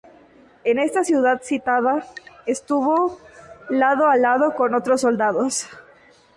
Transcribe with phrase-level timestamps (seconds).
[0.63, 2.07] En esta ciudad sitiada
[2.47, 3.19] estuvo
[3.69, 5.67] lado a lado con otros soldados.